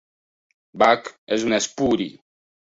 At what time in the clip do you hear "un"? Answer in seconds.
1.51-1.59